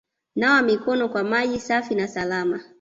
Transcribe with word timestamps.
Nawa 0.35 0.61
mikono 0.61 1.09
kwa 1.09 1.23
maji 1.23 1.59
safi 1.59 1.95
na 1.95 2.07
salama 2.07 2.59